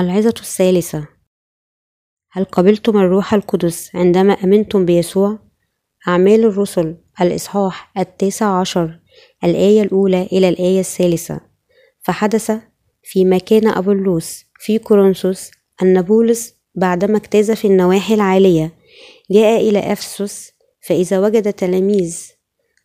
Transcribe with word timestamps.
العظة 0.00 0.34
الثالثة 0.40 1.08
هل 2.32 2.44
قبلتم 2.44 2.96
الروح 2.96 3.34
القدس 3.34 3.96
عندما 3.96 4.32
أمنتم 4.32 4.84
بيسوع؟ 4.84 5.38
أعمال 6.08 6.44
الرسل 6.44 6.96
الإصحاح 7.20 7.92
التاسع 7.98 8.60
عشر 8.60 9.00
الآية 9.44 9.82
الأولى 9.82 10.22
إلى 10.22 10.48
الآية 10.48 10.80
الثالثة 10.80 11.40
فحدث 12.00 12.52
فيما 13.02 13.38
كان 13.38 13.68
أبولوس 13.68 14.44
في 14.58 14.78
كورنثوس 14.78 15.50
أن 15.82 16.02
بولس 16.02 16.54
بعدما 16.74 17.16
اجتاز 17.16 17.50
في 17.50 17.66
النواحي 17.66 18.14
العالية 18.14 18.72
جاء 19.30 19.68
إلى 19.68 19.92
أفسس 19.92 20.52
فإذا 20.88 21.20
وجد 21.20 21.52
تلاميذ 21.52 22.26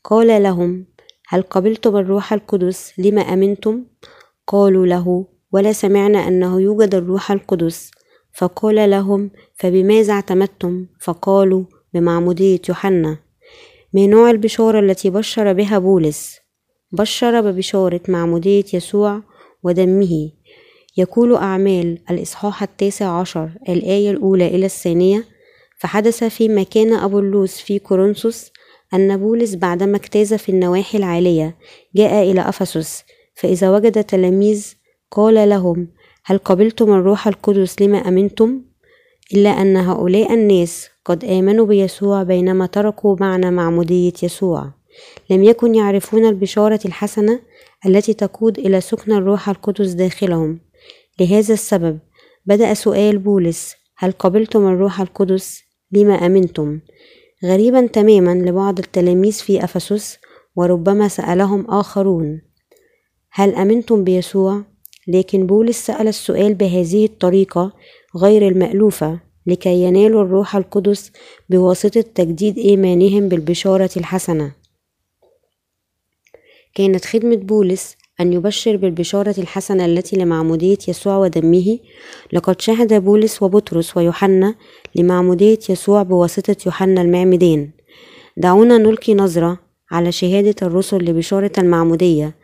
قال 0.04 0.44
لهم 0.44 0.86
هل 1.28 1.42
قبلتم 1.42 1.98
الروح 1.98 2.34
القدس 2.34 2.94
لما 2.98 3.22
أمنتم؟ 3.22 3.86
قالوا 4.48 4.86
له 4.86 5.35
ولا 5.56 5.74
سمعنا 5.74 6.28
أنه 6.28 6.62
يوجد 6.62 6.96
الروح 6.96 7.32
القدس. 7.32 7.92
فقال 8.34 8.90
لهم 8.90 9.32
فبماذا 9.56 10.14
اعتمدتم؟ 10.14 10.86
فقالوا 11.02 11.64
بمعمودية 11.94 12.62
يوحنا. 12.70 13.18
ما 13.94 14.08
نوع 14.08 14.30
البشارة 14.30 14.80
التي 14.80 15.10
بشر 15.10 15.54
بها 15.54 15.80
بولس. 15.80 16.40
بشر 16.92 17.42
ببشارة 17.42 18.02
معمودية 18.08 18.64
يسوع 18.74 19.22
ودمه. 19.64 20.32
يقول 20.98 21.36
أعمال 21.36 22.00
الإصحاح 22.10 22.64
التاسع 22.64 23.20
عشر 23.20 23.50
الآية 23.70 24.12
الأولى 24.12 24.48
إلى 24.48 24.66
الثانية 24.66 25.26
فحدث 25.80 26.24
فيما 26.24 26.64
كان 26.64 26.94
أبولوس 26.94 27.58
في 27.58 27.80
كورنثوس 27.80 28.52
أن 28.94 29.18
بولس 29.18 29.56
بعدما 29.56 29.98
اجتاز 29.98 30.34
في 30.34 30.50
النواحي 30.50 30.98
العالية 30.98 31.56
جاء 31.96 32.32
إلى 32.32 32.42
أفسس 32.42 33.04
فإذا 33.36 33.72
وجد 33.72 34.04
تلاميذ 34.04 34.76
قال 35.12 35.50
لهم 35.50 35.88
هل 36.24 36.38
قبلتم 36.38 36.94
الروح 36.94 37.28
القدس 37.28 37.82
لما 37.82 37.98
أمنتم؟ 37.98 38.62
إلا 39.34 39.50
أن 39.50 39.78
هؤلاء 39.78 40.34
الناس 40.34 40.90
قد 41.06 41.26
آمنوا 41.26 41.66
بيسوع 41.66 42.24
بينما 42.24 42.66
تركوا 42.66 43.16
معنى 43.20 43.52
معمودية 43.52 44.14
يسوع 44.24 44.72
لم 45.30 45.44
يكن 45.44 45.76
يعرفون 45.76 46.26
البشارة 46.26 46.80
الحسنة 46.86 47.40
التي 47.86 48.14
تقود 48.14 48.60
إلى 48.60 48.82
سكن 48.82 49.12
الروح 49.12 49.50
القدس 49.50 49.92
داخلهم 49.92 50.60
لهذا 51.20 51.54
السبب 51.54 52.00
بدأ 52.46 52.74
سؤال 52.74 53.18
بولس 53.18 53.76
هل 53.98 54.12
قبلتم 54.12 54.68
الروح 54.68 55.02
القدس 55.02 55.64
لما 55.92 56.14
أمنتم؟ 56.14 56.80
غريبا 57.46 57.88
تماما 57.88 58.50
لبعض 58.50 58.80
التلاميذ 58.80 59.34
في 59.34 59.64
أفسس 59.64 60.18
وربما 60.56 61.08
سألهم 61.08 61.66
آخرون 61.70 62.42
هل 63.32 63.56
أمنتم 63.56 64.04
بيسوع؟ 64.04 64.64
لكن 65.08 65.46
بولس 65.46 65.86
سأل 65.86 66.08
السؤال 66.08 66.54
بهذه 66.54 67.06
الطريقة 67.06 67.74
غير 68.18 68.48
المألوفة 68.48 69.20
لكي 69.48 69.84
ينالوا 69.84 70.24
الروح 70.24 70.56
القدس 70.56 71.12
بواسطة 71.50 72.02
تجديد 72.02 72.58
إيمانهم 72.58 73.30
بالبشارة 73.30 73.90
الحسنة. 73.98 74.52
كانت 76.76 77.06
خدمة 77.06 77.36
بولس 77.36 77.96
أن 78.20 78.34
يبشر 78.34 78.78
بالبشارة 78.78 79.36
الحسنة 79.38 79.86
التي 79.86 80.16
لمعمودية 80.16 80.78
يسوع 80.88 81.18
ودمه 81.18 81.80
لقد 82.34 82.62
شهد 82.62 82.94
بولس 82.94 83.44
وبطرس 83.44 83.98
ويوحنا 83.98 84.56
لمعمودية 84.96 85.60
يسوع 85.70 86.04
بواسطة 86.04 86.56
يوحنا 86.66 87.02
المعمدان 87.02 87.70
دعونا 88.38 88.78
نلقي 88.78 89.14
نظرة 89.14 89.60
على 89.92 90.12
شهادة 90.12 90.56
الرسل 90.62 90.98
لبشارة 90.98 91.52
المعمودية. 91.58 92.36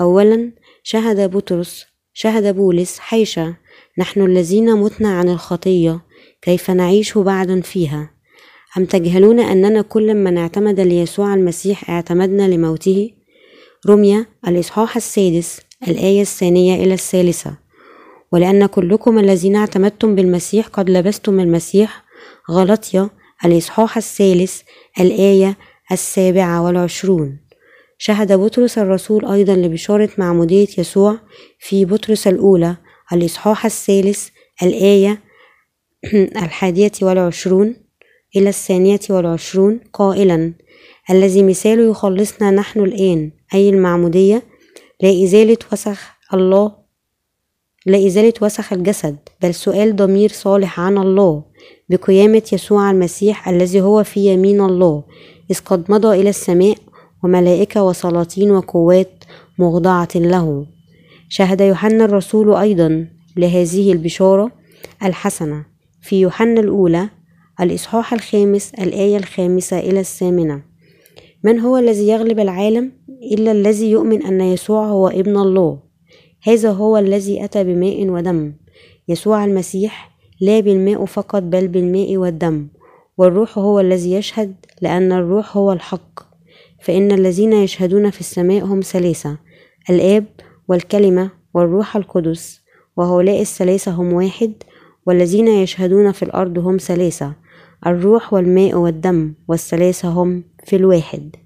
أولا 0.00 0.52
شهد 0.82 1.30
بطرس 1.30 1.86
شهد 2.18 2.56
بولس 2.56 2.98
حيشة 2.98 3.54
نحن 3.98 4.20
الذين 4.22 4.72
متنا 4.76 5.18
عن 5.18 5.28
الخطية 5.28 6.00
كيف 6.42 6.70
نعيش 6.70 7.18
بعدا 7.18 7.60
فيها؟ 7.60 8.10
أم 8.78 8.84
تجهلون 8.84 9.40
أننا 9.40 9.82
كل 9.82 10.14
من 10.14 10.38
اعتمد 10.38 10.80
ليسوع 10.80 11.34
المسيح 11.34 11.90
اعتمدنا 11.90 12.48
لموته؟ 12.48 13.10
رمية 13.86 14.28
الإصحاح 14.48 14.96
السادس 14.96 15.60
الآية 15.88 16.20
الثانية 16.20 16.84
إلى 16.84 16.94
الثالثة. 16.94 17.56
ولأن 18.32 18.66
كلكم 18.66 19.18
الذين 19.18 19.56
اعتمدتم 19.56 20.14
بالمسيح 20.14 20.66
قد 20.66 20.90
لبستم 20.90 21.40
المسيح 21.40 22.04
غلطية 22.50 23.10
الإصحاح 23.44 23.96
الثالث 23.96 24.60
الآية 25.00 25.56
السابعة 25.92 26.62
والعشرون. 26.62 27.45
شهد 27.98 28.32
بطرس 28.32 28.78
الرسول 28.78 29.26
أيضا 29.26 29.54
لبشارة 29.54 30.08
معمودية 30.18 30.66
يسوع 30.78 31.18
في 31.58 31.84
بطرس 31.84 32.26
الأولى 32.26 32.76
الإصحاح 33.12 33.64
الثالث 33.64 34.28
الآية 34.62 35.22
الحادية 36.14 36.92
والعشرون 37.02 37.76
إلى 38.36 38.48
الثانية 38.48 39.00
والعشرون 39.10 39.80
قائلا 39.92 40.52
الذي 41.10 41.42
مثاله 41.42 41.90
يخلصنا 41.90 42.50
نحن 42.50 42.80
الآن 42.80 43.30
أي 43.54 43.70
المعمودية 43.70 44.42
لإزالة 45.02 45.58
وسخ 45.72 46.12
الله 46.34 46.72
لإزالة 47.86 48.32
وسخ 48.42 48.72
الجسد 48.72 49.16
بل 49.42 49.54
سؤال 49.54 49.96
ضمير 49.96 50.32
صالح 50.32 50.80
عن 50.80 50.98
الله 50.98 51.42
بقيامة 51.88 52.42
يسوع 52.52 52.90
المسيح 52.90 53.48
الذي 53.48 53.80
هو 53.80 54.04
في 54.04 54.26
يمين 54.26 54.60
الله 54.60 55.04
إذ 55.50 55.58
قد 55.58 55.90
مضى 55.90 56.20
إلى 56.20 56.30
السماء 56.30 56.76
وملائكة 57.24 57.84
وسلاطين 57.84 58.50
وقوات 58.50 59.24
مخضعة 59.58 60.08
له. 60.14 60.66
شهد 61.28 61.60
يوحنا 61.60 62.04
الرسول 62.04 62.54
أيضا 62.54 63.06
لهذه 63.36 63.92
البشارة 63.92 64.50
الحسنة 65.04 65.64
في 66.02 66.20
يوحنا 66.20 66.60
الأولى 66.60 67.08
الإصحاح 67.60 68.12
الخامس 68.12 68.74
الآية 68.74 69.16
الخامسة 69.16 69.78
إلى 69.78 70.00
الثامنة. 70.00 70.62
من 71.44 71.60
هو 71.60 71.76
الذي 71.76 72.08
يغلب 72.08 72.40
العالم 72.40 72.92
إلا 73.32 73.52
الذي 73.52 73.90
يؤمن 73.90 74.22
أن 74.22 74.40
يسوع 74.40 74.86
هو 74.86 75.08
ابن 75.08 75.36
الله؟ 75.36 75.78
هذا 76.42 76.70
هو 76.70 76.98
الذي 76.98 77.44
أتى 77.44 77.64
بماء 77.64 78.08
ودم. 78.08 78.52
يسوع 79.08 79.44
المسيح 79.44 80.10
لا 80.40 80.60
بالماء 80.60 81.04
فقط 81.04 81.42
بل 81.42 81.68
بالماء 81.68 82.16
والدم. 82.16 82.68
والروح 83.18 83.58
هو 83.58 83.80
الذي 83.80 84.12
يشهد 84.12 84.54
لأن 84.80 85.12
الروح 85.12 85.56
هو 85.56 85.72
الحق. 85.72 86.25
فإن 86.80 87.12
الذين 87.12 87.52
يشهدون 87.52 88.10
في 88.10 88.20
السماء 88.20 88.64
هم 88.64 88.80
ثلاثة 88.80 89.38
الآب 89.90 90.26
والكلمة 90.68 91.30
والروح 91.54 91.96
القدس 91.96 92.60
وهؤلاء 92.96 93.40
الثلاثة 93.40 93.92
هم 93.92 94.12
واحد 94.12 94.52
والذين 95.06 95.48
يشهدون 95.48 96.12
في 96.12 96.22
الأرض 96.22 96.58
هم 96.58 96.76
ثلاثة 96.76 97.34
الروح 97.86 98.32
والماء 98.32 98.74
والدم 98.74 99.34
والثلاثة 99.48 100.08
هم 100.08 100.44
في 100.64 100.76
الواحد. 100.76 101.36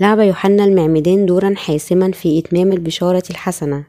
لعب 0.00 0.18
يوحنا 0.20 0.64
المعمدان 0.64 1.26
دورا 1.26 1.54
حاسما 1.54 2.12
في 2.12 2.38
إتمام 2.38 2.72
البشارة 2.72 3.22
الحسنة. 3.30 3.86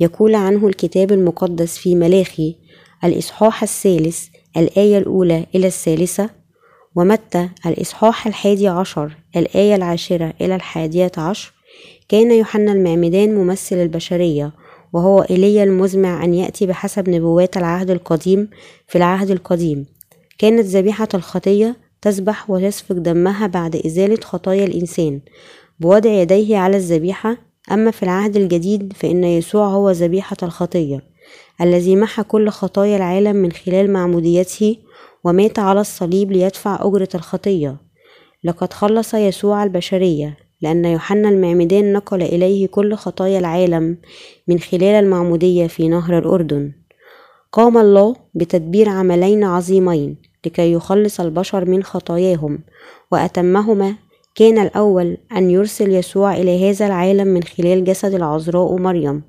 يقول 0.00 0.34
عنه 0.34 0.66
الكتاب 0.66 1.12
المقدس 1.12 1.78
في 1.78 1.94
ملاخي 1.94 2.56
الإصحاح 3.04 3.62
الثالث 3.62 4.26
الآية 4.56 4.98
الأولى 4.98 5.46
إلى 5.54 5.66
الثالثة 5.66 6.30
ومتى 6.96 7.48
الإصحاح 7.66 8.26
الحادي 8.26 8.68
عشر 8.68 9.16
الآية 9.36 9.74
العاشرة 9.74 10.34
إلى 10.40 10.54
الحادية 10.54 11.12
عشر 11.18 11.52
كان 12.08 12.30
يوحنا 12.30 12.72
المعمدان 12.72 13.34
ممثل 13.34 13.76
البشرية 13.76 14.52
وهو 14.92 15.22
إيليا 15.22 15.64
المزمع 15.64 16.24
أن 16.24 16.34
يأتي 16.34 16.66
بحسب 16.66 17.10
نبوات 17.10 17.56
العهد 17.56 17.90
القديم 17.90 18.48
في 18.88 18.98
العهد 18.98 19.30
القديم. 19.30 19.86
كانت 20.38 20.64
ذبيحة 20.64 21.08
الخطية 21.14 21.76
تسبح 22.02 22.50
وتسفك 22.50 22.96
دمها 22.96 23.46
بعد 23.46 23.76
إزالة 23.76 24.20
خطايا 24.22 24.64
الإنسان. 24.64 25.20
بوضع 25.80 26.10
يديه 26.10 26.56
على 26.56 26.76
الذبيحة 26.76 27.36
أما 27.72 27.90
في 27.90 28.02
العهد 28.02 28.36
الجديد 28.36 28.92
فإن 28.92 29.24
يسوع 29.24 29.66
هو 29.66 29.90
ذبيحة 29.90 30.36
الخطية 30.42 31.02
الذي 31.60 31.96
محى 31.96 32.22
كل 32.22 32.48
خطايا 32.48 32.96
العالم 32.96 33.36
من 33.36 33.52
خلال 33.52 33.92
معموديته 33.92 34.76
ومات 35.26 35.58
على 35.58 35.80
الصليب 35.80 36.32
ليدفع 36.32 36.78
أجرة 36.80 37.08
الخطية. 37.14 37.76
لقد 38.44 38.72
خلص 38.72 39.14
يسوع 39.14 39.64
البشرية 39.64 40.36
لأن 40.62 40.84
يوحنا 40.84 41.28
المعمدان 41.28 41.92
نقل 41.92 42.22
إليه 42.22 42.66
كل 42.66 42.94
خطايا 42.94 43.38
العالم 43.38 43.98
من 44.48 44.58
خلال 44.58 44.82
المعمودية 45.04 45.66
في 45.66 45.88
نهر 45.88 46.18
الأردن. 46.18 46.72
قام 47.52 47.78
الله 47.78 48.16
بتدبير 48.34 48.88
عملين 48.88 49.44
عظيمين 49.44 50.16
لكي 50.46 50.72
يخلص 50.72 51.20
البشر 51.20 51.64
من 51.64 51.82
خطاياهم 51.82 52.58
وأتمهما. 53.12 53.94
كان 54.34 54.58
الأول 54.58 55.16
أن 55.36 55.50
يرسل 55.50 55.92
يسوع 55.92 56.36
إلى 56.36 56.70
هذا 56.70 56.86
العالم 56.86 57.26
من 57.26 57.42
خلال 57.42 57.84
جسد 57.84 58.14
العذراء 58.14 58.76
مريم 58.76 59.22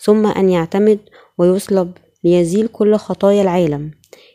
ثم 0.00 0.26
أن 0.26 0.48
يعتمد 0.48 0.98
ويصلب 1.38 1.92
ليزيل 2.24 2.66
كل 2.68 2.96
خطايا 2.96 3.42
العالم. 3.42 3.90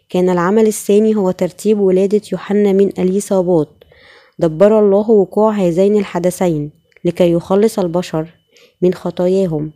كان 0.10 0.30
العمل 0.30 0.68
الثاني 0.68 1.16
هو 1.16 1.32
ترتيب 1.32 1.80
ولادة 1.80 2.22
يوحنا 2.32 2.74
من 2.74 3.00
أليصابات 3.00 3.70
دبر 4.40 4.80
الله 4.80 5.10
وقوع 5.10 5.52
هذين 5.52 5.98
الحدثين 5.98 6.72
لكي 7.06 7.32
يخلص 7.32 7.80
البشر 7.80 8.28
من 8.82 8.94
خطاياهم. 8.94 9.72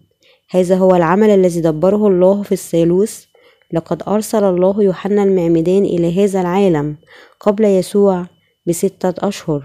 هذا 0.50 0.76
هو 0.76 0.96
العمل 0.96 1.30
الذي 1.30 1.62
دبره 1.62 2.08
الله 2.08 2.44
في 2.44 2.52
الثالوث. 2.52 3.26
لقد 3.74 4.04
أرسل 4.08 4.44
الله 4.44 4.84
يوحنا 4.84 5.24
المعمدان 5.24 5.86
إلى 5.86 6.24
هذا 6.24 6.42
العالم 6.42 6.96
قبل 7.40 7.66
يسوع 7.66 8.26
بستة 8.68 9.28
أشهر. 9.28 9.64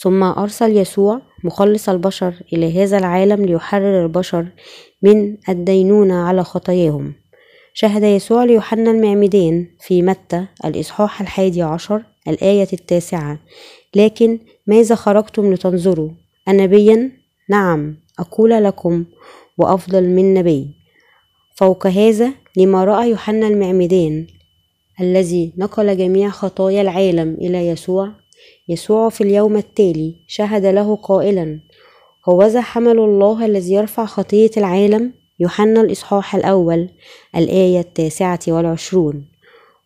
ثم 0.00 0.22
أرسل 0.22 0.76
يسوع 0.76 1.20
مخلص 1.44 1.88
البشر 1.88 2.34
إلى 2.52 2.82
هذا 2.82 2.98
العالم 2.98 3.44
ليحرر 3.44 4.02
البشر 4.02 4.46
من 5.02 5.36
الدينونة 5.48 6.14
على 6.14 6.44
خطاياهم. 6.44 7.14
شهد 7.78 8.02
يسوع 8.02 8.44
ليوحنا 8.44 8.90
المعمدان 8.90 9.66
في 9.80 10.02
متى 10.02 10.46
الإصحاح 10.64 11.20
الحادي 11.20 11.62
عشر 11.62 12.02
الآية 12.28 12.68
التاسعة 12.72 13.38
لكن 13.96 14.38
ماذا 14.66 14.94
خرجتم 14.94 15.52
لتنظروا؟ 15.52 16.10
أنبيا 16.48 17.12
نعم 17.50 17.96
أقول 18.18 18.50
لكم 18.50 19.04
وأفضل 19.58 20.08
من 20.08 20.34
نبي. 20.34 20.70
فوق 21.54 21.86
هذا 21.86 22.32
لما 22.56 22.84
رأى 22.84 23.10
يوحنا 23.10 23.48
المعمدان 23.48 24.26
الذي 25.00 25.52
نقل 25.56 25.96
جميع 25.96 26.28
خطايا 26.28 26.82
العالم 26.82 27.34
إلى 27.40 27.68
يسوع 27.68 28.12
يسوع 28.68 29.08
في 29.08 29.20
اليوم 29.20 29.56
التالي 29.56 30.14
شهد 30.26 30.66
له 30.66 30.96
قائلا 30.96 31.60
هوذا 32.28 32.60
حمل 32.60 32.98
الله 32.98 33.46
الذي 33.46 33.72
يرفع 33.74 34.06
خطية 34.06 34.50
العالم؟ 34.56 35.25
يوحنا 35.40 35.80
الإصحاح 35.80 36.34
الأول 36.34 36.88
الآية 37.36 37.80
التاسعة 37.80 38.40
والعشرون. 38.48 39.24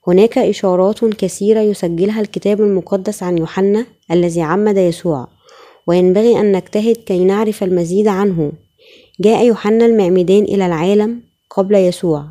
هناك 0.07 0.39
إشارات 0.39 1.05
كثيرة 1.05 1.61
يسجلها 1.61 2.21
الكتاب 2.21 2.61
المقدس 2.61 3.23
عن 3.23 3.39
يوحنا 3.39 3.87
الذي 4.11 4.43
عمد 4.43 4.77
يسوع 4.77 5.29
وينبغي 5.87 6.41
أن 6.41 6.53
نجتهد 6.53 6.97
كي 6.97 7.25
نعرف 7.25 7.63
المزيد 7.63 8.09
عنه. 8.09 8.53
جاء 9.21 9.47
يوحنا 9.47 9.87
المعمدان 9.87 10.43
إلى 10.43 10.67
العالم 10.67 11.21
قبل 11.51 11.75
يسوع. 11.75 12.25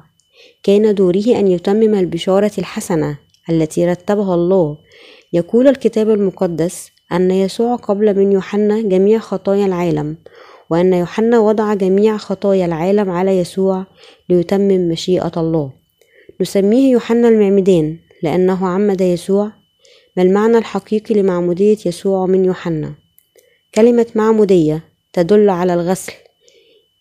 كان 0.63 0.95
دوره 0.95 1.25
أن 1.27 1.47
يتمم 1.47 1.95
البشارة 1.95 2.51
الحسنة 2.57 3.17
التي 3.49 3.85
رتبها 3.85 4.35
الله. 4.35 4.77
يقول 5.33 5.67
الكتاب 5.67 6.09
المقدس 6.09 6.91
أن 7.11 7.31
يسوع 7.31 7.75
قبل 7.75 8.17
من 8.17 8.31
يوحنا 8.31 8.81
جميع 8.81 9.19
خطايا 9.19 9.65
العالم 9.65 10.17
وأن 10.69 10.93
يوحنا 10.93 11.39
وضع 11.39 11.73
جميع 11.73 12.17
خطايا 12.17 12.65
العالم 12.65 13.09
على 13.09 13.37
يسوع 13.37 13.85
ليتمم 14.29 14.89
مشيئة 14.89 15.31
الله. 15.37 15.71
نسميه 16.41 16.91
يوحنا 16.91 17.27
المعمدان 17.27 17.97
لأنه 18.23 18.67
عمد 18.67 19.01
يسوع 19.01 19.51
ما 20.17 20.23
المعنى 20.23 20.57
الحقيقي 20.57 21.15
لمعمودية 21.15 21.77
يسوع 21.85 22.25
من 22.25 22.45
يوحنا. 22.45 22.93
كلمة 23.75 24.05
معمودية 24.15 24.83
تدل 25.13 25.49
على 25.49 25.73
الغسل 25.73 26.13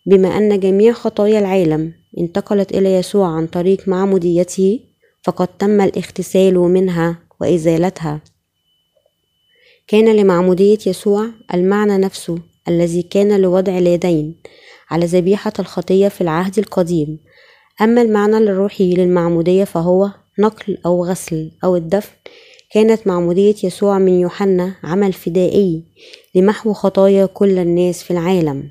بما 0.07 0.29
أن 0.29 0.61
جميع 0.61 0.93
خطايا 0.93 1.39
العالم 1.39 1.93
انتقلت 2.19 2.73
إلى 2.73 2.95
يسوع 2.95 3.29
عن 3.29 3.47
طريق 3.47 3.89
معموديته 3.89 4.81
فقد 5.25 5.49
تم 5.49 5.81
الاغتسال 5.81 6.55
منها 6.55 7.19
وإزالتها. 7.41 8.21
كان 9.87 10.17
لمعمودية 10.17 10.79
يسوع 10.87 11.27
المعنى 11.55 11.99
نفسه 11.99 12.39
الذي 12.69 13.03
كان 13.03 13.41
لوضع 13.41 13.79
اليدين 13.79 14.35
على 14.91 15.07
ذبيحة 15.07 15.53
الخطية 15.59 16.09
في 16.09 16.21
العهد 16.21 16.59
القديم. 16.59 17.19
أما 17.83 18.03
المعنى 18.03 18.37
الروحي 18.37 18.95
للمعمودية 18.95 19.65
فهو 19.65 20.11
نقل 20.39 20.79
أو 20.87 21.05
غسل 21.05 21.51
أو 21.65 21.77
الدفن. 21.77 22.13
كانت 22.73 23.07
معمودية 23.07 23.55
يسوع 23.65 23.99
من 23.99 24.21
يوحنا 24.21 24.75
عمل 24.85 25.13
فدائي 25.13 25.83
لمحو 26.35 26.73
خطايا 26.73 27.27
كل 27.27 27.59
الناس 27.59 28.03
في 28.03 28.11
العالم. 28.11 28.71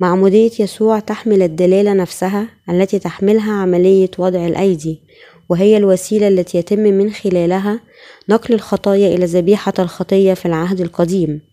معمودية 0.00 0.50
يسوع 0.60 0.98
تحمل 0.98 1.42
الدلالة 1.42 1.92
نفسها 1.92 2.48
التي 2.70 2.98
تحملها 2.98 3.52
عملية 3.52 4.10
وضع 4.18 4.46
الأيدي 4.46 5.00
وهي 5.48 5.76
الوسيلة 5.76 6.28
التي 6.28 6.58
يتم 6.58 6.78
من 6.78 7.10
خلالها 7.10 7.80
نقل 8.28 8.54
الخطايا 8.54 9.14
إلى 9.14 9.24
ذبيحة 9.24 9.72
الخطية 9.78 10.34
في 10.34 10.46
العهد 10.46 10.80
القديم. 10.80 11.49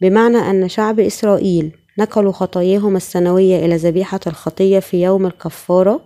بمعنى 0.00 0.38
أن 0.38 0.68
شعب 0.68 1.00
إسرائيل 1.00 1.72
نقلوا 1.98 2.32
خطاياهم 2.32 2.96
السنوية 2.96 3.66
إلى 3.66 3.76
ذبيحة 3.76 4.20
الخطية 4.26 4.78
في 4.78 5.02
يوم 5.02 5.26
الكفارة 5.26 6.00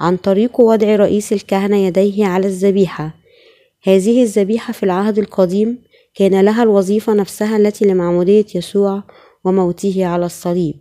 عن 0.00 0.16
طريق 0.16 0.60
وضع 0.60 0.96
رئيس 0.96 1.32
الكهنة 1.32 1.76
يديه 1.76 2.26
على 2.26 2.46
الذبيحة. 2.46 3.14
هذه 3.82 4.22
الذبيحة 4.22 4.72
في 4.72 4.82
العهد 4.82 5.18
القديم 5.18 5.82
كان 6.14 6.40
لها 6.40 6.62
الوظيفة 6.62 7.14
نفسها 7.14 7.56
التي 7.56 7.84
لمعمودية 7.84 8.46
يسوع 8.54 9.02
وموته 9.44 10.06
على 10.06 10.26
الصليب. 10.26 10.74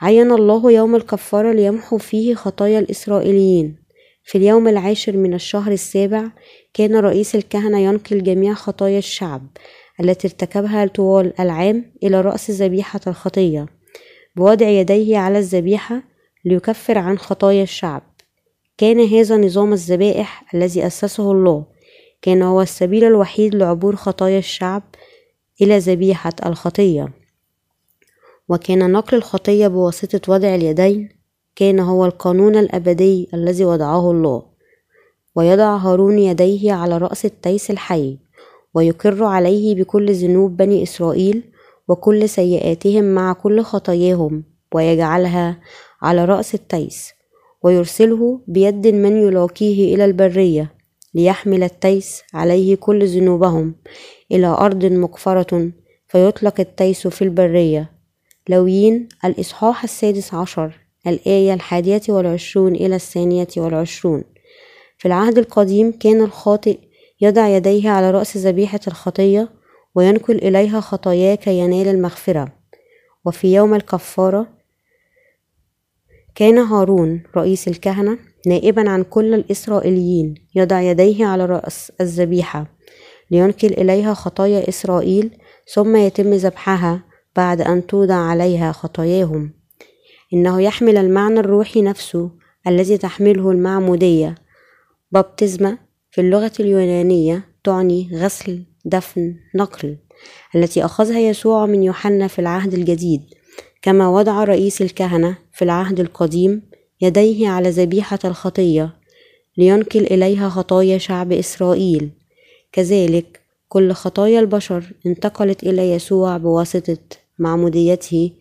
عين 0.00 0.30
الله 0.32 0.72
يوم 0.72 0.96
الكفارة 0.96 1.52
ليمحو 1.52 1.98
فيه 1.98 2.34
خطايا 2.34 2.78
الإسرائيليين. 2.78 3.84
في 4.24 4.38
اليوم 4.38 4.68
العاشر 4.68 5.16
من 5.16 5.34
الشهر 5.34 5.72
السابع 5.72 6.24
كان 6.74 6.96
رئيس 6.96 7.34
الكهنة 7.34 7.78
ينقل 7.78 8.22
جميع 8.22 8.54
خطايا 8.54 8.98
الشعب 8.98 9.46
التي 10.00 10.28
ارتكبها 10.28 10.86
طوال 10.86 11.40
العام 11.40 11.92
إلى 12.02 12.20
رأس 12.20 12.50
ذبيحة 12.50 13.00
الخطية 13.06 13.66
بوضع 14.36 14.68
يديه 14.68 15.18
على 15.18 15.38
الذبيحة 15.38 16.02
ليكفر 16.44 16.98
عن 16.98 17.18
خطايا 17.18 17.62
الشعب. 17.62 18.02
كان 18.78 19.00
هذا 19.00 19.36
نظام 19.36 19.72
الذبائح 19.72 20.54
الذي 20.54 20.86
أسسه 20.86 21.32
الله. 21.32 21.64
كان 22.22 22.42
هو 22.42 22.62
السبيل 22.62 23.04
الوحيد 23.04 23.54
لعبور 23.54 23.96
خطايا 23.96 24.38
الشعب 24.38 24.82
إلى 25.62 25.78
ذبيحة 25.78 26.32
الخطية. 26.46 27.12
وكان 28.48 28.92
نقل 28.92 29.16
الخطية 29.16 29.68
بواسطة 29.68 30.32
وضع 30.32 30.54
اليدين 30.54 31.08
كان 31.56 31.80
هو 31.80 32.04
القانون 32.04 32.56
الأبدي 32.56 33.28
الذي 33.34 33.64
وضعه 33.64 34.10
الله. 34.10 34.42
ويضع 35.34 35.76
هارون 35.76 36.18
يديه 36.18 36.72
على 36.72 36.98
رأس 36.98 37.24
التيس 37.24 37.70
الحي. 37.70 38.18
ويقر 38.74 39.24
عليه 39.24 39.74
بكل 39.74 40.12
ذنوب 40.12 40.56
بني 40.56 40.82
إسرائيل 40.82 41.42
وكل 41.88 42.28
سيئاتهم 42.28 43.04
مع 43.04 43.32
كل 43.32 43.62
خطاياهم 43.62 44.44
ويجعلها 44.74 45.60
على 46.02 46.24
رأس 46.24 46.54
التيس 46.54 47.12
ويرسله 47.62 48.40
بيد 48.46 48.86
من 48.86 49.16
يلاقيه 49.16 49.94
إلى 49.94 50.04
البرية 50.04 50.74
ليحمل 51.14 51.62
التيس 51.62 52.22
عليه 52.34 52.74
كل 52.74 53.06
ذنوبهم 53.06 53.74
إلى 54.32 54.46
أرض 54.46 54.84
مقفرة 54.84 55.70
فيطلق 56.08 56.60
التيس 56.60 57.06
في 57.06 57.22
البرية. 57.22 57.90
لويين 58.48 59.08
الإصحاح 59.24 59.82
السادس 59.82 60.34
عشر 60.34 60.80
الآية 61.06 61.54
الحادية 61.54 62.00
والعشرون 62.08 62.74
إلى 62.74 62.96
الثانية 62.96 63.48
والعشرون. 63.56 64.24
في 64.98 65.08
العهد 65.08 65.38
القديم 65.38 65.92
كان 65.92 66.20
الخاطئ 66.20 66.78
يضع 67.24 67.48
يديه 67.48 67.90
على 67.90 68.10
رأس 68.10 68.36
ذبيحة 68.36 68.80
الخطية 68.86 69.48
وينقل 69.94 70.36
إليها 70.36 70.80
خطاياه 70.80 71.34
كي 71.34 71.58
ينال 71.58 71.88
المغفرة. 71.88 72.52
وفي 73.24 73.54
يوم 73.54 73.74
الكفارة 73.74 74.46
كان 76.34 76.58
هارون 76.58 77.22
رئيس 77.36 77.68
الكهنة 77.68 78.18
نائبا 78.46 78.90
عن 78.90 79.02
كل 79.02 79.34
الإسرائيليين 79.34 80.34
يضع 80.54 80.80
يديه 80.80 81.26
على 81.26 81.46
رأس 81.46 81.92
الذبيحة 82.00 82.66
لينقل 83.30 83.72
إليها 83.72 84.14
خطايا 84.14 84.68
إسرائيل 84.68 85.30
ثم 85.74 85.96
يتم 85.96 86.34
ذبحها 86.34 87.02
بعد 87.36 87.60
أن 87.60 87.86
توضع 87.86 88.14
عليها 88.14 88.72
خطاياهم. 88.72 89.52
إنه 90.34 90.62
يحمل 90.62 90.96
المعنى 90.96 91.40
الروحي 91.40 91.82
نفسه 91.82 92.30
الذي 92.66 92.98
تحمله 92.98 93.50
المعمودية. 93.50 94.34
بابتزمة 95.12 95.78
في 96.14 96.20
اللغة 96.20 96.52
اليونانية 96.60 97.44
تعني 97.64 98.10
غسل 98.12 98.62
دفن 98.84 99.36
نقل 99.54 99.96
التي 100.54 100.84
أخذها 100.84 101.18
يسوع 101.18 101.66
من 101.66 101.82
يوحنا 101.82 102.28
في 102.28 102.38
العهد 102.38 102.74
الجديد 102.74 103.22
كما 103.82 104.08
وضع 104.08 104.44
رئيس 104.44 104.82
الكهنة 104.82 105.38
في 105.52 105.62
العهد 105.62 106.00
القديم 106.00 106.62
يديه 107.00 107.48
على 107.48 107.70
ذبيحة 107.70 108.18
الخطية 108.24 108.96
لينقل 109.56 110.00
إليها 110.00 110.48
خطايا 110.48 110.98
شعب 110.98 111.32
إسرائيل. 111.32 112.10
كذلك 112.72 113.40
كل 113.68 113.92
خطايا 113.92 114.40
البشر 114.40 114.92
انتقلت 115.06 115.62
إلى 115.62 115.90
يسوع 115.90 116.36
بواسطة 116.36 116.98
معموديته 117.38 118.32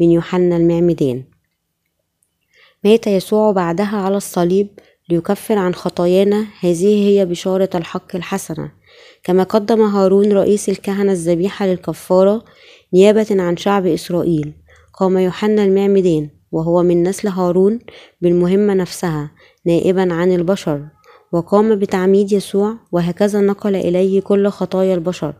من 0.00 0.10
يوحنا 0.10 0.56
المعمدان 0.56 1.24
مات 2.84 3.06
يسوع 3.06 3.52
بعدها 3.52 3.96
على 3.96 4.16
الصليب 4.16 4.68
ليكفر 5.12 5.58
عن 5.58 5.74
خطايانا 5.74 6.46
هذه 6.60 7.08
هي 7.08 7.26
بشارة 7.26 7.70
الحق 7.74 8.16
الحسنة. 8.16 8.70
كما 9.24 9.42
قدم 9.42 9.80
هارون 9.82 10.32
رئيس 10.32 10.68
الكهنة 10.68 11.12
الذبيحة 11.12 11.66
للكفارة 11.66 12.44
نيابة 12.94 13.26
عن 13.30 13.56
شعب 13.56 13.86
إسرائيل 13.86 14.52
قام 14.94 15.18
يوحنا 15.18 15.64
المعمدان 15.64 16.28
وهو 16.52 16.82
من 16.82 17.02
نسل 17.02 17.28
هارون 17.28 17.78
بالمهمة 18.20 18.74
نفسها 18.74 19.30
نائبا 19.66 20.14
عن 20.14 20.32
البشر 20.32 20.86
وقام 21.32 21.78
بتعميد 21.78 22.32
يسوع 22.32 22.74
وهكذا 22.92 23.40
نقل 23.40 23.76
إليه 23.76 24.20
كل 24.20 24.48
خطايا 24.48 24.94
البشر. 24.94 25.34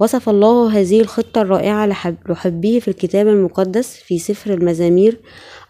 وصف 0.00 0.28
الله 0.28 0.80
هذه 0.80 1.00
الخطة 1.00 1.42
الرائعة 1.42 1.86
لحبه 2.28 2.78
في 2.78 2.88
الكتاب 2.88 3.28
المقدس 3.28 3.96
في 3.96 4.18
سفر 4.18 4.54
المزامير 4.54 5.20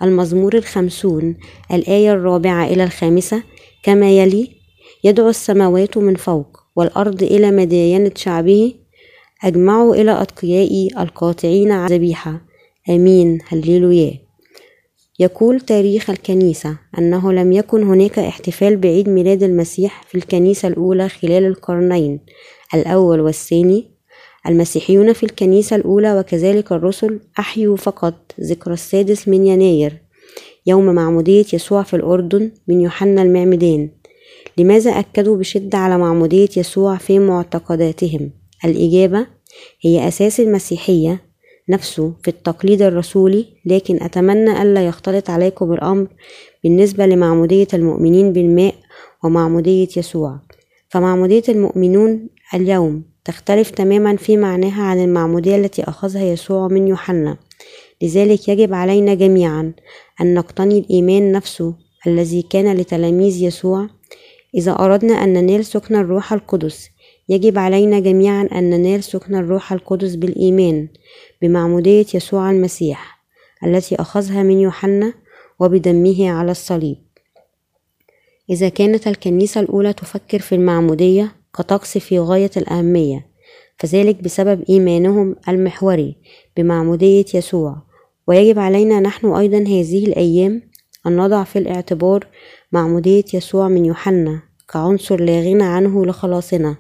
المزمور 0.02 0.54
الخمسون 0.54 1.36
الآية 1.72 2.12
الرابعة 2.12 2.66
إلى 2.66 2.84
الخامسة. 2.84 3.42
كما 3.82 4.10
يلي 4.10 4.48
يدعو 5.04 5.28
السماوات 5.28 5.98
من 5.98 6.14
فوق 6.14 6.60
والأرض 6.76 7.22
إلى 7.22 7.50
مداينة 7.50 8.10
شعبه 8.14 8.74
أجمعوا 9.44 9.94
إلى 9.94 10.22
أتقيائي 10.22 10.88
القاطعين 10.98 11.86
ذبيحة. 11.86 12.40
آمين. 12.90 13.38
هللويا. 13.48 14.12
يقول 15.18 15.60
تاريخ 15.60 16.10
الكنيسة 16.10 16.78
أنه 16.98 17.32
لم 17.32 17.52
يكن 17.52 17.82
هناك 17.82 18.18
احتفال 18.18 18.76
بعيد 18.76 19.08
ميلاد 19.08 19.42
المسيح 19.42 20.02
في 20.08 20.14
الكنيسة 20.14 20.68
الأولى 20.68 21.08
خلال 21.08 21.44
القرنين 21.44 22.20
الأول 22.74 23.20
والثاني 23.20 23.97
المسيحيون 24.48 25.12
في 25.12 25.22
الكنيسة 25.22 25.76
الأولى 25.76 26.18
وكذلك 26.18 26.72
الرسل 26.72 27.20
أحيوا 27.38 27.76
فقط 27.76 28.14
ذكرى 28.40 28.74
السادس 28.74 29.28
من 29.28 29.46
يناير 29.46 29.96
يوم 30.66 30.84
معمودية 30.84 31.44
يسوع 31.52 31.82
في 31.82 31.96
الأردن 31.96 32.50
من 32.68 32.80
يوحنا 32.80 33.22
المعمدان 33.22 33.88
لماذا 34.58 34.90
أكدوا 34.90 35.36
بشدة 35.36 35.78
على 35.78 35.98
معمودية 35.98 36.48
يسوع 36.56 36.96
في 36.96 37.18
معتقداتهم؟ 37.18 38.30
الإجابة 38.64 39.26
هي 39.80 40.08
أساس 40.08 40.40
المسيحية 40.40 41.22
نفسه 41.68 42.12
في 42.22 42.28
التقليد 42.28 42.82
الرسولي 42.82 43.46
لكن 43.66 44.02
أتمنى 44.02 44.62
ألا 44.62 44.86
يختلط 44.86 45.30
عليكم 45.30 45.72
الأمر 45.72 46.06
بالنسبة 46.64 47.06
لمعمودية 47.06 47.68
المؤمنين 47.74 48.32
بالماء 48.32 48.74
ومعمودية 49.24 49.88
يسوع 49.96 50.40
فمعمودية 50.88 51.42
المؤمنون 51.48 52.28
اليوم 52.54 53.02
تختلف 53.28 53.70
تماما 53.70 54.16
في 54.16 54.36
معناها 54.36 54.82
عن 54.82 55.00
المعمودية 55.04 55.56
التي 55.56 55.82
أخذها 55.82 56.22
يسوع 56.22 56.68
من 56.68 56.88
يوحنا. 56.88 57.36
لذلك 58.02 58.48
يجب 58.48 58.74
علينا 58.74 59.14
جميعا 59.14 59.72
أن 60.20 60.34
نقتني 60.34 60.78
الإيمان 60.78 61.32
نفسه 61.32 61.74
الذي 62.06 62.42
كان 62.42 62.76
لتلاميذ 62.76 63.42
يسوع. 63.42 63.88
إذا 64.54 64.72
أردنا 64.72 65.14
أن 65.24 65.32
ننال 65.32 65.64
سكن 65.64 65.96
الروح 65.96 66.32
القدس 66.32 66.88
يجب 67.28 67.58
علينا 67.58 68.00
جميعا 68.00 68.48
أن 68.52 68.70
ننال 68.70 69.04
سكن 69.04 69.34
الروح 69.34 69.72
القدس 69.72 70.14
بالإيمان 70.14 70.88
بمعمودية 71.42 72.06
يسوع 72.14 72.50
المسيح 72.50 73.18
التي 73.64 73.96
أخذها 73.96 74.42
من 74.42 74.58
يوحنا 74.58 75.12
وبدمه 75.60 76.30
على 76.30 76.50
الصليب. 76.50 76.96
إذا 78.50 78.68
كانت 78.68 79.08
الكنيسة 79.08 79.60
الأولى 79.60 79.92
تفكر 79.92 80.38
في 80.38 80.54
المعمودية 80.54 81.37
كطقس 81.54 81.98
في 81.98 82.18
غاية 82.18 82.50
الأهمية 82.56 83.28
فذلك 83.78 84.22
بسبب 84.22 84.64
إيمانهم 84.68 85.36
المحوري 85.48 86.16
بمعمودية 86.56 87.24
يسوع. 87.34 87.76
ويجب 88.26 88.58
علينا 88.58 89.00
نحن 89.00 89.26
أيضا 89.26 89.58
هذه 89.58 90.06
الأيام 90.06 90.62
أن 91.06 91.16
نضع 91.16 91.44
في 91.44 91.58
الاعتبار 91.58 92.26
معمودية 92.72 93.24
يسوع 93.34 93.68
من 93.68 93.84
يوحنا 93.84 94.42
كعنصر 94.72 95.20
لا 95.20 95.40
غنى 95.40 95.62
عنه 95.62 96.06
لخلاصنا. 96.06 96.76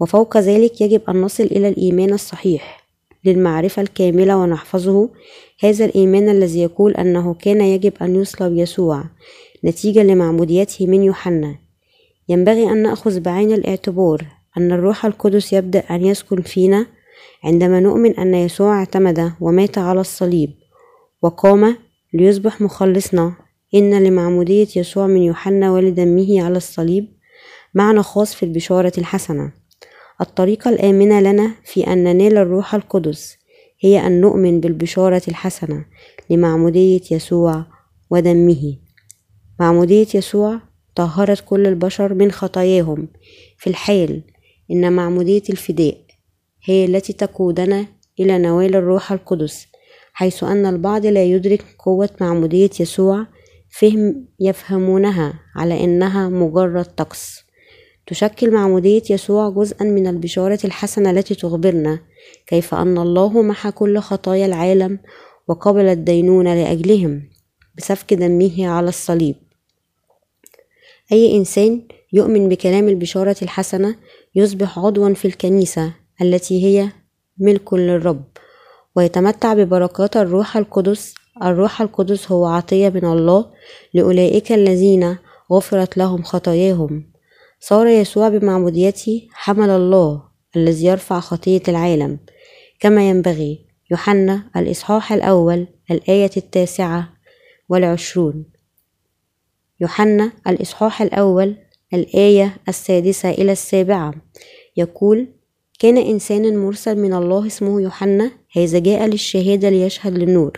وفوق 0.00 0.36
ذلك 0.36 0.80
يجب 0.80 1.02
أن 1.08 1.20
نصل 1.20 1.44
إلى 1.44 1.68
الإيمان 1.68 2.12
الصحيح 2.12 2.84
للمعرفة 3.24 3.82
الكاملة 3.82 4.36
ونحفظه. 4.36 5.10
هذا 5.60 5.84
الإيمان 5.84 6.28
الذي 6.28 6.62
يقول 6.62 6.92
أنه 6.92 7.34
كان 7.34 7.60
يجب 7.60 7.92
أن 8.02 8.16
يصلب 8.16 8.56
يسوع 8.56 9.04
نتيجة 9.64 10.02
لمعموديته 10.02 10.86
من 10.86 11.02
يوحنا. 11.02 11.63
ينبغي 12.28 12.70
أن 12.70 12.82
نأخذ 12.82 13.20
بعين 13.20 13.52
الاعتبار 13.52 14.26
أن 14.56 14.72
الروح 14.72 15.06
القدس 15.06 15.52
يبدأ 15.52 15.78
أن 15.90 16.04
يسكن 16.04 16.42
فينا 16.42 16.86
عندما 17.44 17.80
نؤمن 17.80 18.16
أن 18.18 18.34
يسوع 18.34 18.78
اعتمد 18.78 19.32
ومات 19.40 19.78
على 19.78 20.00
الصليب 20.00 20.50
وقام 21.22 21.76
ليصبح 22.14 22.60
مخلصنا. 22.60 23.34
إن 23.74 24.04
لمعمودية 24.04 24.66
يسوع 24.76 25.06
من 25.06 25.22
يوحنا 25.22 25.72
ولدمه 25.72 26.42
على 26.42 26.56
الصليب 26.56 27.08
معنى 27.74 28.02
خاص 28.02 28.34
في 28.34 28.42
البشارة 28.42 28.92
الحسنة. 28.98 29.52
الطريقة 30.20 30.68
الآمنة 30.68 31.20
لنا 31.20 31.50
في 31.64 31.86
أن 31.92 32.04
ننال 32.04 32.36
الروح 32.36 32.74
القدس 32.74 33.36
هي 33.80 34.06
أن 34.06 34.20
نؤمن 34.20 34.60
بالبشارة 34.60 35.22
الحسنة 35.28 35.84
لمعمودية 36.30 37.00
يسوع 37.10 37.66
ودمه. 38.10 38.76
معمودية 39.60 40.06
يسوع 40.14 40.60
طهرت 40.94 41.44
كل 41.46 41.66
البشر 41.66 42.14
من 42.14 42.32
خطاياهم 42.32 43.08
في 43.58 43.70
الحال 43.70 44.22
إن 44.70 44.92
معمودية 44.92 45.42
الفداء 45.50 45.96
هي 46.64 46.84
التي 46.84 47.12
تقودنا 47.12 47.86
إلى 48.20 48.38
نوال 48.38 48.76
الروح 48.76 49.12
القدس 49.12 49.66
حيث 50.12 50.44
أن 50.44 50.66
البعض 50.66 51.06
لا 51.06 51.24
يدرك 51.24 51.64
قوة 51.78 52.10
معمودية 52.20 52.70
يسوع 52.80 53.26
فهم 53.80 54.26
يفهمونها 54.40 55.34
على 55.56 55.84
إنها 55.84 56.28
مجرد 56.28 56.84
طقس. 56.84 57.44
تشكل 58.06 58.50
معمودية 58.50 59.02
يسوع 59.10 59.50
جزءا 59.50 59.84
من 59.84 60.06
البشارة 60.06 60.58
الحسنة 60.64 61.10
التي 61.10 61.34
تخبرنا 61.34 61.98
كيف 62.46 62.74
أن 62.74 62.98
الله 62.98 63.42
محى 63.42 63.70
كل 63.70 63.98
خطايا 63.98 64.46
العالم 64.46 64.98
وقبل 65.48 65.84
الدينونة 65.84 66.54
لأجلهم 66.54 67.22
بسفك 67.78 68.14
دمه 68.14 68.66
على 68.66 68.88
الصليب. 68.88 69.43
أي 71.12 71.36
إنسان 71.36 71.82
يؤمن 72.12 72.48
بكلام 72.48 72.88
البشارة 72.88 73.36
الحسنة 73.42 73.96
يصبح 74.34 74.78
عضوا 74.78 75.14
في 75.14 75.24
الكنيسة 75.24 75.92
التي 76.22 76.64
هي 76.64 76.88
ملك 77.38 77.74
للرب 77.74 78.24
ويتمتع 78.96 79.54
ببركات 79.54 80.16
الروح 80.16 80.56
القدس. 80.56 81.14
الروح 81.42 81.80
القدس 81.80 82.32
هو 82.32 82.46
عطية 82.46 82.88
من 82.88 83.04
الله 83.04 83.50
لأولئك 83.94 84.52
الذين 84.52 85.16
غفرت 85.52 85.96
لهم 85.96 86.22
خطاياهم. 86.22 87.12
صار 87.60 87.86
يسوع 87.86 88.28
بمعموديته 88.28 89.28
حمل 89.32 89.70
الله 89.70 90.22
الذي 90.56 90.86
يرفع 90.86 91.20
خطية 91.20 91.62
العالم. 91.68 92.18
كما 92.80 93.08
ينبغي 93.08 93.66
يوحنا 93.90 94.50
الإصحاح 94.56 95.12
الأول 95.12 95.66
الآية 95.90 96.30
التاسعة 96.36 97.08
والعشرون. 97.68 98.53
يوحنا 99.84 100.32
الإصحاح 100.48 101.02
الأول 101.02 101.56
الآية 101.94 102.56
السادسة 102.68 103.30
إلى 103.30 103.52
السابعة. 103.52 104.14
يقول 104.76 105.28
كان 105.78 105.96
إنسان 105.98 106.56
مرسل 106.56 106.98
من 106.98 107.14
الله 107.14 107.46
اسمه 107.46 107.80
يوحنا 107.80 108.30
هذا 108.56 108.78
جاء 108.78 109.06
للشهادة 109.06 109.68
ليشهد 109.70 110.18
للنور 110.18 110.52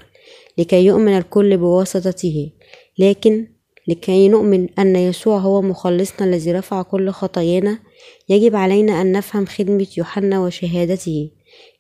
لكي 0.59 0.85
يؤمن 0.85 1.17
الكل 1.17 1.57
بواسطته. 1.57 2.51
لكن 2.99 3.47
لكي 3.89 4.29
نؤمن 4.29 4.69
أن 4.79 4.97
يسوع 4.97 5.39
هو 5.39 5.63
مخلصنا 5.63 6.27
الذي 6.27 6.53
رفع 6.53 6.83
كل 6.83 7.11
خطايانا 7.11 7.79
يجب 8.29 8.57
علينا 8.57 9.01
أن 9.01 9.13
نفهم 9.13 9.47
خدمة 9.47 9.87
يوحنا 9.99 10.41
وشهادته 10.41 11.31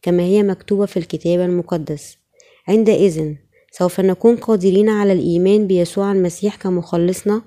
كما 0.03 0.23
هي 0.23 0.43
مكتوبة 0.43 0.87
في 0.87 0.97
الكتاب 0.97 1.41
المقدس. 1.41 2.17
عندئذ 2.69 3.35
سوف 3.78 4.00
نكون 4.00 4.37
قادرين 4.37 4.88
على 4.88 5.12
الإيمان 5.12 5.66
بيسوع 5.66 6.12
المسيح 6.12 6.56
كمخلصنا 6.56 7.42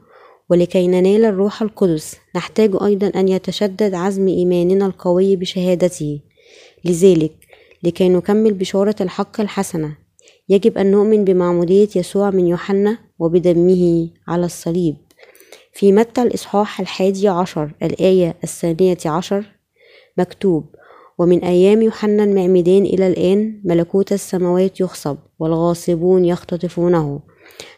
ولكي 0.50 0.88
ننال 0.88 1.26
الروح 1.26 1.62
القدس 1.62 2.18
نحتاج 2.36 2.72
أيضا 2.84 3.08
أن 3.08 3.28
يتشدد 3.28 3.94
عزم 3.94 4.28
إيماننا 4.28 4.86
القوي 4.86 5.36
بشهادته. 5.36 6.20
لذلك 6.86 7.32
لكي 7.84 8.10
نكمل 8.10 8.54
بشارة 8.54 8.96
الحق 9.02 9.42
الحسنة 9.42 9.98
يجب 10.50 10.78
أن 10.78 10.92
نؤمن 10.92 11.26
بمعمودية 11.26 11.90
يسوع 11.96 12.30
من 12.30 12.48
يوحنا 12.48 12.98
وبدمه 13.20 14.10
على 14.28 14.46
الصليب. 14.46 14.96
في 15.74 15.92
متى 15.92 16.22
الإصحاح 16.22 16.80
الحادي 16.80 17.28
عشر 17.28 17.72
الآية 17.84 18.36
الثانية 18.44 18.98
عشر؟ 19.06 19.46
مكتوب 20.18 20.66
ومن 21.20 21.44
أيام 21.44 21.82
يوحنا 21.82 22.24
المعمدان 22.24 22.84
إلى 22.84 23.08
الآن 23.08 23.62
ملكوت 23.66 24.12
السماوات 24.14 24.80
يخصب 24.80 25.18
والغاصبون 25.40 26.26
يختطفونه. 26.26 27.20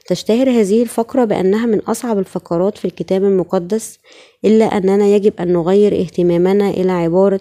تشتهر 0.07 0.49
هذه 0.49 0.81
الفقرة 0.81 1.25
بأنها 1.25 1.65
من 1.65 1.79
أصعب 1.79 2.19
الفقرات 2.19 2.77
في 2.77 2.85
الكتاب 2.85 3.23
المقدس 3.23 3.99
إلا 4.45 4.65
أننا 4.65 5.07
يجب 5.07 5.33
أن 5.39 5.53
نغير 5.53 6.01
اهتمامنا 6.01 6.69
إلى 6.69 6.91
عبارة 6.91 7.39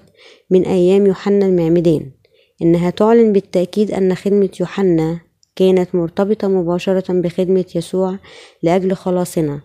من 0.50 0.66
أيام 0.66 1.06
يوحنا 1.06 1.46
المعمدان 1.46 2.10
إنها 2.62 2.90
تعلن 2.90 3.32
بالتأكيد 3.32 3.90
أن 3.90 4.14
خدمة 4.14 4.50
يوحنا 4.60 5.20
كانت 5.56 5.94
مرتبطة 5.94 6.48
مباشرة 6.48 7.12
بخدمة 7.12 7.64
يسوع 7.74 8.16
لأجل 8.62 8.94
خلاصنا. 8.94 9.60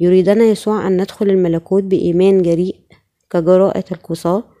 يريدنا 0.00 0.44
يسوع 0.44 0.86
أن 0.86 1.00
ندخل 1.02 1.30
الملكوت 1.30 1.82
بإيمان 1.82 2.42
جريء 2.42 2.76
كجراءة 3.30 3.84
القصاة 3.92 4.51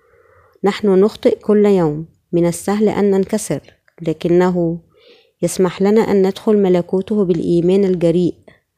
نحن 0.64 0.88
نخطئ 0.88 1.38
كل 1.38 1.66
يوم. 1.66 2.06
من 2.32 2.46
السهل 2.46 2.88
أن 2.88 3.10
ننكسر 3.10 3.60
لكنه 4.02 4.78
يسمح 5.42 5.82
لنا 5.82 6.00
أن 6.00 6.26
ندخل 6.26 6.56
ملكوته 6.56 7.24
بالإيمان 7.24 7.84
الجريء 7.84 8.34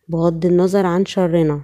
بغض 0.09 0.47
النظر 0.47 0.87
عن 0.87 1.07
شرنا. 1.07 1.61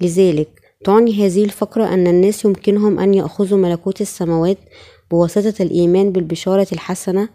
لذلك 0.00 0.48
تعني 0.84 1.26
هذه 1.26 1.44
الفقرة 1.44 1.94
أن 1.94 2.06
الناس 2.06 2.44
يمكنهم 2.44 2.98
أن 2.98 3.14
يأخذوا 3.14 3.58
ملكوت 3.58 4.00
السماوات 4.00 4.58
بواسطة 5.10 5.62
الإيمان 5.62 6.12
بالبشارة 6.12 6.66
الحسنة 6.72 7.28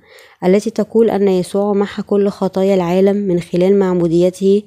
التي 0.45 0.69
تقول 0.69 1.09
أن 1.09 1.27
يسوع 1.27 1.73
محى 1.73 2.01
كل 2.03 2.29
خطايا 2.29 2.75
العالم 2.75 3.15
من 3.15 3.39
خلال 3.39 3.79
معموديته 3.79 4.63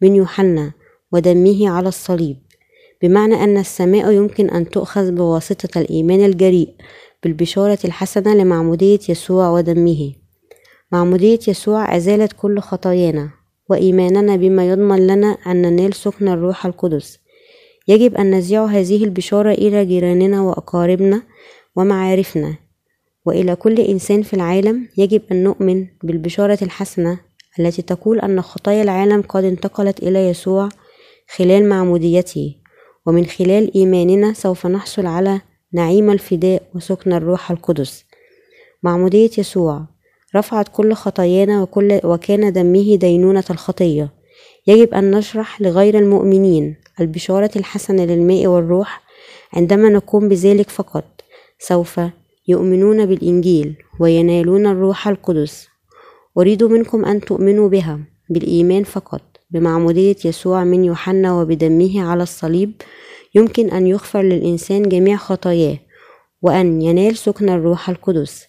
من 0.00 0.16
يوحنا 0.16 0.72
ودمه 1.12 1.70
على 1.70 1.88
الصليب. 1.88 2.36
بمعنى 3.02 3.44
أن 3.44 3.56
السماء 3.56 4.12
يمكن 4.12 4.50
أن 4.50 4.68
تؤخذ 4.68 5.12
بواسطة 5.12 5.80
الإيمان 5.80 6.24
الجريء 6.24 6.74
بالبشارة 7.22 7.78
الحسنة 7.84 8.34
لمعمودية 8.34 8.98
يسوع 9.08 9.50
ودمه. 9.50 10.12
معمودية 10.92 11.38
يسوع 11.48 11.96
أزالت 11.96 12.32
كل 12.32 12.60
خطايانا 12.60 13.30
وإيماننا 13.70 14.36
بما 14.36 14.68
يضمن 14.68 15.06
لنا 15.06 15.26
أن 15.46 15.62
ننال 15.62 15.94
سكن 15.94 16.28
الروح 16.28 16.66
القدس. 16.66 17.18
يجب 17.88 18.14
أن 18.14 18.30
نذيع 18.30 18.64
هذه 18.64 19.04
البشارة 19.04 19.52
إلى 19.52 19.84
جيراننا 19.84 20.42
وأقاربنا 20.42 21.22
ومعارفنا. 21.76 22.56
وإلى 23.26 23.56
كل 23.56 23.80
إنسان 23.80 24.22
في 24.22 24.34
العالم 24.34 24.88
يجب 24.98 25.22
أن 25.32 25.44
نؤمن 25.44 25.86
بالبشارة 26.02 26.58
الحسنة 26.62 27.20
التي 27.60 27.82
تقول 27.82 28.20
أن 28.20 28.42
خطايا 28.42 28.82
العالم 28.82 29.22
قد 29.22 29.44
انتقلت 29.44 30.02
إلى 30.02 30.28
يسوع 30.28 30.68
خلال 31.36 31.68
معموديته. 31.68 32.61
ومن 33.06 33.26
خلال 33.26 33.74
إيماننا 33.74 34.32
سوف 34.32 34.66
نحصل 34.66 35.06
على 35.06 35.40
نعيم 35.72 36.10
الفداء 36.10 36.62
وسكن 36.74 37.12
الروح 37.12 37.50
القدس. 37.50 38.04
معمودية 38.82 39.30
يسوع 39.38 39.84
رفعت 40.36 40.68
كل 40.72 40.92
خطايانا 40.92 41.62
وكل 41.62 42.00
وكان 42.04 42.52
دمه 42.52 42.96
دينونة 42.96 43.44
الخطية. 43.50 44.10
يجب 44.66 44.94
أن 44.94 45.10
نشرح 45.10 45.60
لغير 45.60 45.98
المؤمنين 45.98 46.76
البشارة 47.00 47.50
الحسنة 47.56 48.04
للماء 48.04 48.46
والروح 48.46 49.02
عندما 49.52 49.88
نقوم 49.88 50.28
بذلك 50.28 50.70
فقط. 50.70 51.04
سوف 51.58 52.00
يؤمنون 52.48 53.06
بالإنجيل 53.06 53.76
وينالون 54.00 54.66
الروح 54.66 55.08
القدس. 55.08 55.68
أريد 56.38 56.64
منكم 56.64 57.04
أن 57.04 57.20
تؤمنوا 57.20 57.68
بها 57.68 58.00
بالإيمان 58.30 58.84
فقط. 58.84 59.22
بمعمودية 59.52 60.16
يسوع 60.24 60.64
من 60.64 60.84
يوحنا 60.84 61.34
وبدمه 61.34 62.02
على 62.02 62.22
الصليب 62.22 62.72
يمكن 63.34 63.70
أن 63.70 63.86
يغفر 63.86 64.22
للإنسان 64.22 64.88
جميع 64.88 65.16
خطاياه 65.16 65.78
وأن 66.42 66.82
ينال 66.82 67.16
سكن 67.16 67.48
الروح 67.48 67.88
القدس. 67.88 68.46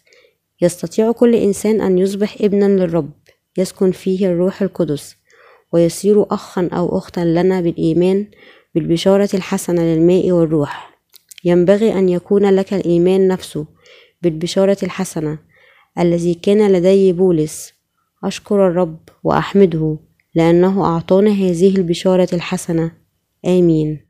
يستطيع 0.61 1.11
كل 1.11 1.35
إنسان 1.35 1.81
أن 1.81 1.97
يصبح 1.97 2.37
ابنا 2.41 2.65
للرب 2.65 3.11
يسكن 3.57 3.91
فيه 3.91 4.27
الروح 4.27 4.61
القدس 4.61 5.15
ويصير 5.73 6.33
أخا 6.33 6.69
أو 6.73 6.97
أختا 6.97 7.19
لنا 7.19 7.61
بالإيمان 7.61 8.27
بالبشارة 8.75 9.29
الحسنة 9.33 9.81
للماء 9.81 10.31
والروح. 10.31 10.99
ينبغي 11.43 11.93
أن 11.93 12.09
يكون 12.09 12.49
لك 12.55 12.73
الإيمان 12.73 13.27
نفسه 13.27 13.65
بالبشارة 14.21 14.77
الحسنة 14.83 15.37
الذي 15.99 16.33
كان 16.33 16.71
لدي 16.71 17.13
بولس. 17.13 17.73
أشكر 18.23 18.67
الرب 18.67 18.99
وأحمده. 19.23 19.97
لأنه 20.35 20.85
أعطانا 20.85 21.31
هذه 21.31 21.75
البشارة 21.75 22.27
الحسنة. 22.33 22.91
آمين. 23.45 24.02